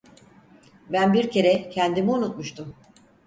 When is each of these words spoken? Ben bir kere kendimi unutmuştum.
Ben 0.89 1.13
bir 1.13 1.31
kere 1.31 1.69
kendimi 1.69 2.11
unutmuştum. 2.11 2.75